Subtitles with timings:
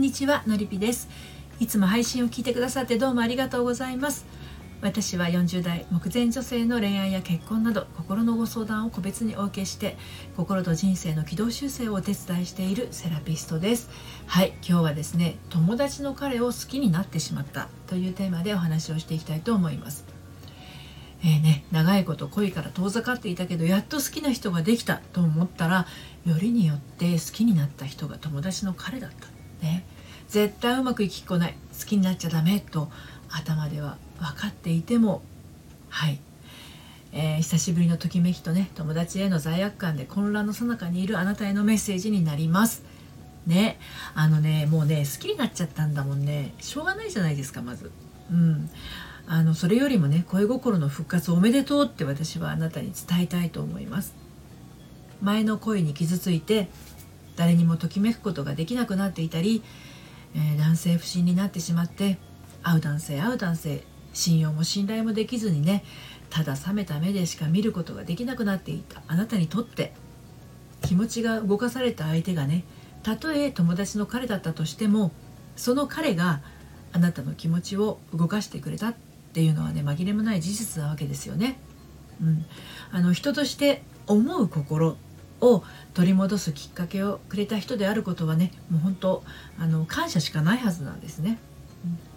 [0.00, 1.10] んにちはのりぴです。
[1.58, 4.24] いつも配信を聞いてくださってどうもありがとうございます。
[4.80, 9.98] 私は40代目前女性の恋愛や結婚など心のご相談を個別にお受けして
[10.38, 13.90] 心と人生の軌道修正をお手伝いしているセラピストです。
[14.26, 20.06] はい今日はですね友達の彼を好きになってしまったというテーマでお話をしていきたいと思います。
[21.22, 25.86] えーね、長いこと恋から遠ざかっていたけどやっと好きな人ができたと思ったら
[26.24, 29.28] よりによって好きになった人が友達の彼だった。
[29.60, 29.84] ね。
[30.30, 31.56] 絶対うまくいきっこない。
[31.76, 32.88] 好きになっちゃダメと
[33.30, 35.22] 頭では分かっていても。
[35.88, 36.20] はい、
[37.12, 42.84] えー、久しぶりのときめきとね友達への罪悪感で混乱の最中にいるあなたへのメッセージになります。
[43.44, 43.80] ね。
[44.14, 46.54] あのねもうね好きになっちゃったんだもんね。
[46.60, 47.90] しょうがないじゃないですかまず。
[48.30, 48.70] うん。
[49.26, 54.14] あのそれよりもね恋心の復活おめでとうって私はあなたに伝えたいと思います。
[55.22, 56.68] 前の恋に傷ついて
[57.34, 59.64] 誰にもときめくことができなくなっていたり、
[60.34, 62.18] えー、男性不信になってしまって
[62.62, 65.84] 会う男性会う男性信用も信頼もできずにね
[66.28, 69.92] ただ冷めた目でしか見ることができなくなっていたあなたにとって
[70.82, 72.64] 気持ちが動かされた相手がね
[73.02, 75.10] たとえ友達の彼だったとしても
[75.56, 76.40] その彼が
[76.92, 78.94] あなたの気持ちを動かしてくれたっ
[79.32, 81.58] ていうのはね紛れもない事実なわけですよね。
[82.20, 82.44] うん、
[82.90, 84.96] あの人として思う心
[85.40, 89.24] を取り戻すきっかけをくれた人であることはねもう本当
[89.58, 91.38] あの感謝しかないはずなんですね。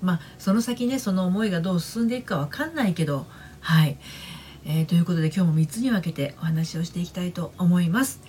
[0.02, 3.25] うん、まあその先ねその思いがどう進んでいくか分かんないけど
[3.61, 3.97] はい、
[4.66, 8.21] えー、ということで今日も3つに分けてお話をしていきたいと思います。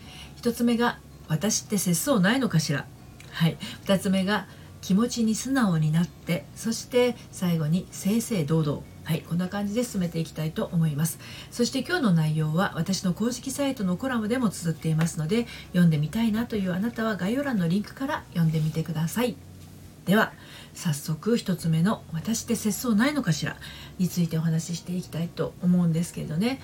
[0.43, 2.87] 1つ目が私って節操ないのかしら？
[3.33, 3.57] はい。
[3.87, 4.47] 2つ目が
[4.81, 8.83] 気持ちに素直になってそして最後に正々堂々。
[9.05, 11.19] はいこんな感じで進めていきたいと思います。
[11.51, 19.37] そして今日の内容は私の公式サイトのコラムでも綴っていますので読んでみたいなというあなたは概要欄のリンクから読んでみてください。
[20.07, 20.33] では
[20.75, 23.57] 早速1つ目の「私って節操ないのかしら?」
[23.99, 26.61] についてお話ししていきたいと思うんですけれどね。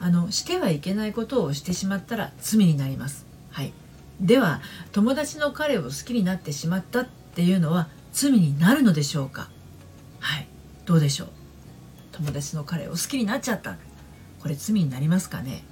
[0.00, 3.26] あのしてはいけないことをしてしまったら罪になります。
[3.50, 3.72] はい。
[4.20, 4.60] では
[4.92, 9.48] 友達の彼を好きになってしまったっていうのは罪になるのでしょうか？
[10.20, 10.48] はい。
[10.86, 11.28] どうでしょう？
[12.18, 13.76] 友達の彼を好きになっちゃった。
[14.40, 15.64] これ罪になりますかね？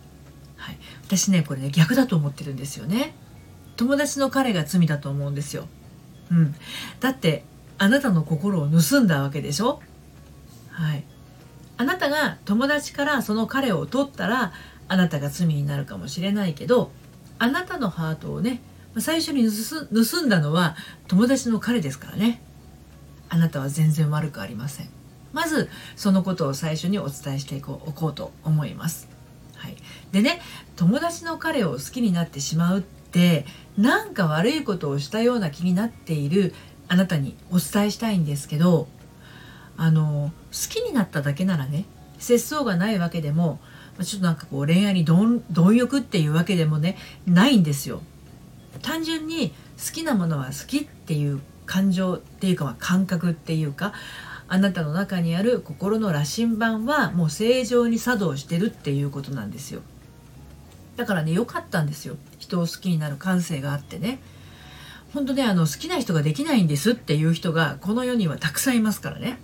[0.56, 0.78] はい。
[1.04, 3.14] 私ねこれね逆だと思ってるんですよね。
[3.76, 5.68] 友達の彼が罪だと思うんですよ。
[6.30, 6.54] うん。
[7.00, 7.44] だって
[7.78, 9.82] あなたの心を盗んだわけでしょ？
[10.70, 11.04] はい。
[11.76, 14.52] あなたが友達からその彼を取ったら
[14.88, 16.90] あなたが罪になるかもしれないけど
[17.38, 18.62] あなたのハートをね
[18.98, 20.74] 最初に盗んだのは
[21.06, 22.40] 友達の彼ですからね。
[23.28, 24.88] あなたは全然悪くありません。
[25.36, 29.06] まずそのことを最初にお伝えしていこうおこうと思います。
[29.54, 29.76] はい、
[30.10, 30.40] でね
[30.76, 33.44] 友達の彼を好きになってしまうって
[33.76, 36.54] 何か悪いことをしたような気になっている
[36.88, 38.88] あなたにお伝えしたいんですけど
[39.76, 41.84] あの好きになっただけならね
[42.18, 43.60] 節操がないわけでも
[44.02, 45.42] ちょっとなんかこう恋愛に貪
[45.76, 46.96] 欲っていうわけでもね
[47.26, 48.00] ないんですよ。
[48.80, 49.50] 単純に
[49.84, 53.92] 好きなものは好きっていう感情っていうか、まあ、感覚っていうか
[54.48, 59.82] あなたの中にある心の羅針盤はもう正常に作動してるっていうことなんですよ。
[60.96, 62.16] だからね良かったんですよ。
[62.38, 64.20] 人を好きになる感性があってね。
[65.12, 69.38] 本当ねあの好きな人ができないんですっていう人がこの世にはたくさんいますからね。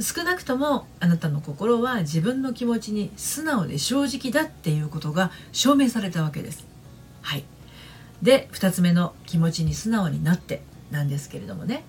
[0.00, 6.66] 少なくともあなたの心は自分の気持ちに素直で正直だっていうことが証明されたわけです。
[7.22, 7.44] はい。
[8.20, 11.84] で2つ目の気持ちに素直になってなんですけれどもね。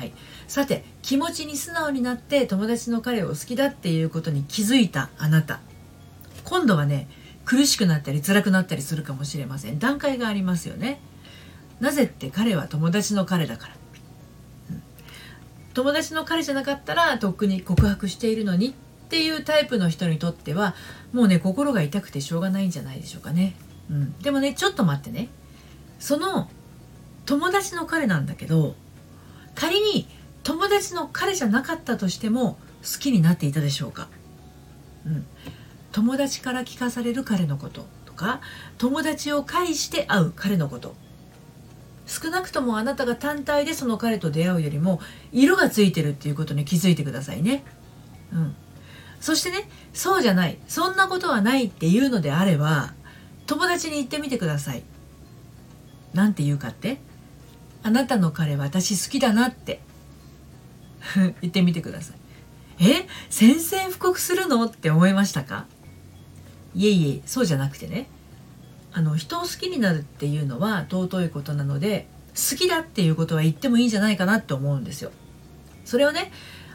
[0.00, 0.12] はい、
[0.48, 5.60] さて気持ちに素直になって友達の彼を好きだっていうことに気づいたあなた。
[6.42, 7.06] 今度はね
[7.44, 9.78] 苦しくなったり辛くなったりするかもしれません。
[9.78, 11.02] 段階がありますよね。
[11.80, 13.74] なぜって彼は友達の彼だから、
[14.70, 14.82] うん、
[15.74, 18.72] 友達の彼じゃなかったらとっくに告白しているのにっ
[19.10, 20.74] ていうタイプの人にとっては
[21.12, 23.54] もうね心が痛くてしょうがないんじゃないでしょうかね、
[23.90, 25.28] うん、でもねちょっと待ってね。
[25.98, 26.48] その
[27.26, 28.74] 友達の彼なんだけど
[29.60, 30.08] 仮に
[30.42, 34.08] 友達の彼じゃなかったとしても好きになっていたでしょうか、
[35.06, 35.26] うん、
[35.92, 38.40] 友達から聞かされる彼のこととか
[38.78, 40.94] 友達を介して会う彼のこと。
[42.06, 47.62] 少なくともあなたが単体でその彼と出会うよりも色がついてるっていうことに気づいてくださいね。
[48.32, 48.56] うん、
[49.20, 50.58] そしてねそうじゃない。
[50.66, 52.94] そんなことはないっていうのであれば
[53.46, 54.82] 友達に言ってみてください。
[56.14, 56.98] なんて言うかって？
[57.82, 59.80] あなたの彼私好きだなって。
[61.40, 62.16] 言ってみてください。
[62.86, 63.06] え？
[63.30, 64.64] 宣戦布告するの？
[64.64, 65.66] って思いましたか？
[66.74, 68.06] いえいえそうじゃなくてね。
[68.92, 75.12] あの人を好きになるっていうのは尊いことなので好きだっていうことは言ってもいいんじゃないかなって思うんですよ。
[75.84, 76.32] それをね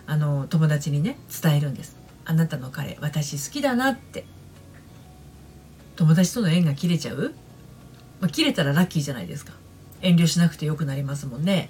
[0.07, 1.95] あの友達にね伝えるんです。
[2.23, 4.25] あなたの彼私好きだなって。
[5.95, 7.33] 友達との縁が切れちゃう、
[8.19, 9.53] まあ、切れたらラッキーじゃないですか。
[10.05, 11.69] 遠慮しなくてよくなりますもんね。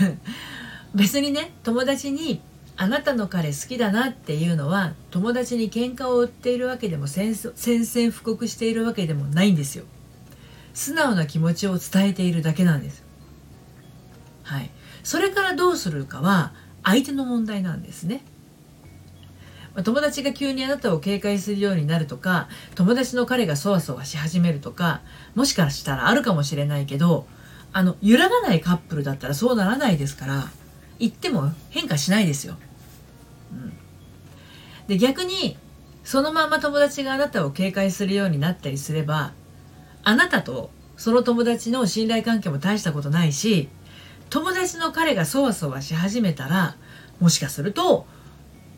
[0.94, 2.40] 別にね友達に
[2.76, 9.84] あなたの彼好きだなっていうのは友達に喧嘩を売っているわけでも宣戦布告しているわけでもないんですよ。
[10.74, 13.02] 素直な気持ちを伝えているだけなんです。
[14.42, 14.70] はい。
[15.02, 16.52] それからどうするかは
[16.82, 18.22] 相手の問題なんですね。
[19.82, 25.02] 友達が急にあなたを警戒するようになるとか友達の彼がそわそわし始めるとか
[25.34, 27.26] もしかしたらあるかもしれないけど
[27.72, 30.44] あの揺らがないカップルだったらそうならないですから
[30.98, 32.56] 言っても変化しないですよ。
[33.52, 33.72] うん、
[34.86, 35.58] で逆に
[36.04, 39.32] そのまま友達があなたを警戒するようになったりすれば
[40.04, 43.68] あなたとその友達の信頼関係も大したことないし
[44.30, 46.76] 友達の彼がそわそわし始めたら
[47.20, 48.06] もしかすると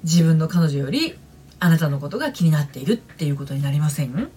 [0.04, 1.16] 自分の彼女より
[1.60, 4.30] あなたのことが気になっているっていうことになりません？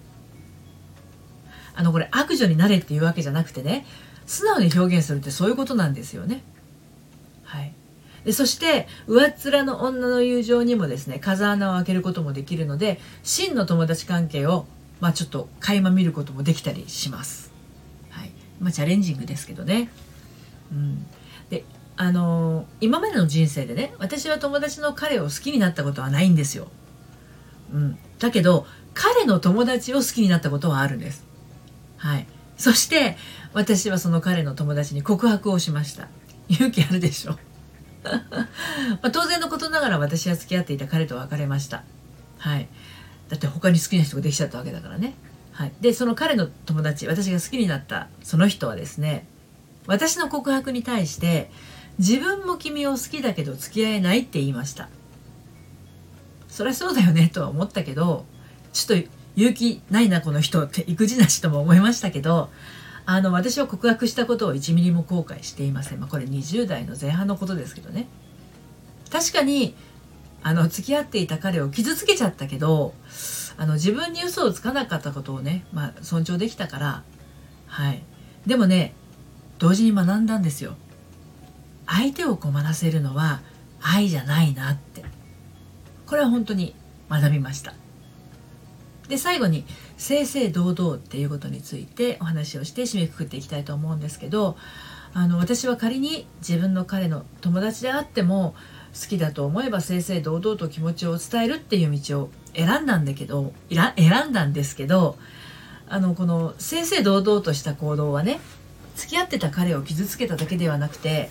[1.74, 3.86] あのこれ悪女になれっていうわけじゃなくてね
[4.26, 6.42] 素直に表現するってそういうことなんですよね。
[7.44, 7.72] はい、
[8.24, 14.66] でそして上っ面の女の友情にもですね風穴を開けることもできるので真の友達関係を、
[15.00, 17.52] まあ、ちょっと垣間見ることもできたりします。
[18.10, 18.30] はい
[18.60, 19.90] まあ、チャレンジングですけどね。
[20.72, 21.06] うん、
[21.96, 26.68] あの今までの人生でね私は友達の彼を好きになったことはないんですよ。
[27.72, 31.24] うん、だけど彼の友達を好きになったことはあるんです。
[31.96, 32.26] はい。
[32.56, 33.16] そして
[33.52, 36.08] 私はその彼の友達に告白をしました。
[36.48, 37.38] 勇気あるでしょ。
[38.04, 38.18] ま
[39.02, 41.84] あ、当然のことながら私は付き合っていた彼と別れました。
[42.38, 42.68] はい。
[43.28, 45.14] だって他に好きな人ができちゃったわけだからね。
[45.52, 45.72] はい。
[45.80, 49.26] で、その彼の友達、私が好きになったその人はですね、
[49.86, 51.50] 私の告白に対して、
[51.98, 54.88] 自分も君を好きだけど付き合えないって言いました。
[56.52, 58.26] そりゃそうだよねとは思ったけど
[58.74, 62.50] ちょっと勇気ないなこの人って育児なしとも思いましたけど
[63.06, 68.06] あの私は告白したことを1ミリも後悔していません、まあ、これ20代の前半のことですけどね。
[69.10, 69.74] 確かに
[70.42, 72.94] あの付き合っていた彼を傷つけちゃったけど
[73.56, 77.02] あの自分に嘘をつかなかったことをね、まあ、尊重できたから
[77.66, 78.02] はい。
[78.46, 78.94] でもね
[79.58, 80.76] 同時に学んだんですよ。
[81.92, 83.40] 相手を困らせるのは
[83.82, 85.04] 愛じゃないなって。
[86.06, 86.74] これは本当に
[87.10, 87.74] 学びました。
[89.08, 89.64] で最後に
[89.98, 94.56] 正々堂々っていうことについてお話をして締めくくっていきたいと思うんですけど
[95.12, 98.54] あの私は仮に自分の彼の友達であっても
[98.98, 105.18] 好きだと思えば正々堂々と気持ちを伝えるっていう道を選んだんだけど選んだんですけど
[105.88, 108.40] あのこの正々堂々とした行動はね
[108.96, 111.30] 付き合ってた彼を傷つけただけではなくて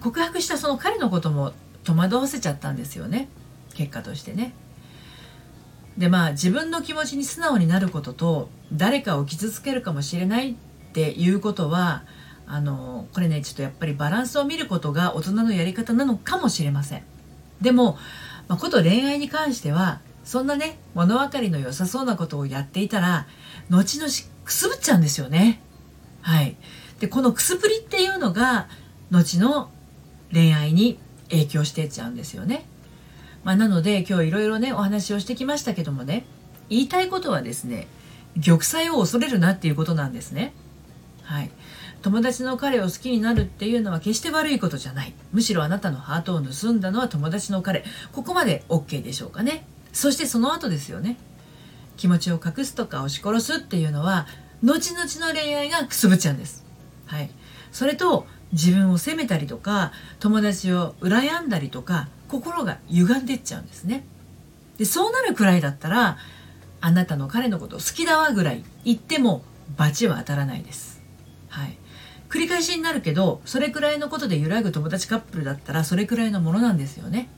[0.00, 1.52] 告白したその彼のことも
[1.84, 3.28] 戸惑わせちゃったんですよね
[3.74, 4.54] 結果としてね。
[5.96, 10.54] でまあ自分の気持ちに素直になることと誰かを傷つけるかもしれないっ
[10.92, 12.04] ていうことは
[12.46, 17.02] あのこれねちょっとやっぱりバランスを見ることが大人のやり方なのかもしれません。
[17.60, 17.98] でも、
[18.46, 23.26] まあ、こと恋愛に関してはそんなね物分かりの良さそうなことをやっていたら
[23.70, 24.10] 後々
[24.44, 25.60] くすぶっちゃうんですよね。
[26.22, 26.56] はい、
[27.00, 28.68] でこのくすぶりっていうのが
[29.10, 29.70] 後の
[30.32, 30.98] 恋愛に
[31.30, 32.66] 影響してちゃうんですよね。
[33.44, 36.24] まあ、なので今日いろいろねお話をしてきましたけどもね
[36.68, 37.86] 言いたいことはですね
[38.44, 40.52] 玉砕を恐れるなっていうことなんですね。
[41.22, 41.50] はい、
[42.02, 45.12] 友達の彼を好きになるっていうのは決して悪いことじゃない。
[45.32, 47.84] むしろあなたのハートを盗んだのは友達の彼。
[48.12, 49.66] ここまで OK でしょうかね。
[49.92, 51.16] そしてその後ですよね。
[51.96, 54.26] 気持ちを隠すとか押し殺すっていうのは
[54.62, 56.64] 後々の恋愛がくすぶっちゃうんです。
[57.06, 57.30] はい。
[57.72, 64.04] それと自分を責めたりとか友達を羨んだりとか心が歪んでっちゃうんですね。
[64.78, 66.18] でそうなるくらいだったら
[66.80, 69.42] あなたの彼のこと好きだわぐらい言っても
[69.76, 71.02] 罰は当たらないです。
[71.48, 71.78] はい。
[72.28, 77.28] 繰り返しになるけどそれくらいのことで揺らぐ友達カップルだったらそれくらいのものなんですよね。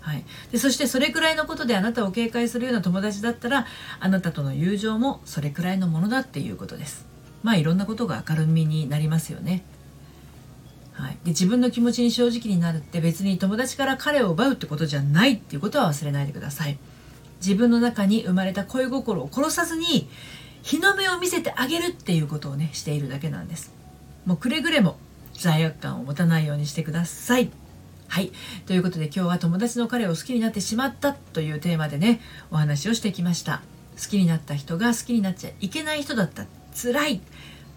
[0.00, 3.66] はい、でそしてそれくらいのことであなたを警戒するような友達だったら
[3.98, 7.06] あなたとの友情もそれくらいのものだっていうことです。
[7.42, 9.64] まあいろんなことが明るみになりますよね。
[10.96, 16.78] はい、で自分の気持ちに正直になるって別に友達から彼を奪うってことじゃないっていうことは忘れないでください。
[17.40, 20.08] 自分の中に生まれた恋心を殺さずに
[20.62, 23.72] 日の目を見せてあげるっていうことをねしているだけなんです。
[24.24, 24.96] もうくれぐれも
[25.34, 27.50] 罪悪感を持たないようにしてください。
[28.08, 28.32] はい。
[28.64, 33.60] ということで今日は友達の彼を好きになってしまったというテーマでねお話をしてきました。
[34.02, 36.46] 好きになった人が好きになっちゃいけない人だった。
[36.74, 37.20] 辛い。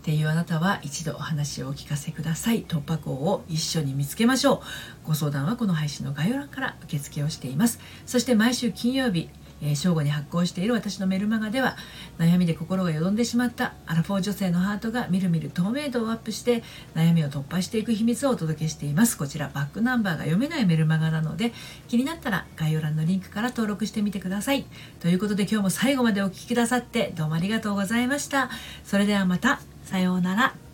[0.09, 2.63] っていうあなたは一度お話をお聞かせください。
[2.63, 4.59] 突破口を一緒に見つけましょう。
[5.05, 7.79] ご相談はこの配信の概要欄から受付をしています。
[8.07, 9.29] そして毎週金曜日
[9.61, 11.75] えー、正午に発行している私のメルマガでは
[12.17, 16.63] 悩みで心がよどんでしまったアラフォー女性のハートがみるみる透明度をアップして
[16.95, 19.17] 悩みを突破していく秘密をお届けしています。
[19.17, 21.51] こちらバックナンバーが読めないメルマガなので
[21.87, 24.65] 気になったら概要欄のリンクから登録してみてください。
[24.99, 28.49] ということで今日も最後までお聴きくださってどうもありがとうございました。
[28.83, 29.68] それではまた。
[29.89, 30.68] さようなら。